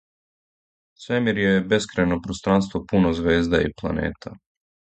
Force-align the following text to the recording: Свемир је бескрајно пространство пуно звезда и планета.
Свемир 1.03 1.41
је 1.41 1.51
бескрајно 1.75 2.19
пространство 2.25 2.83
пуно 2.93 3.15
звезда 3.23 3.63
и 3.69 3.73
планета. 3.83 4.35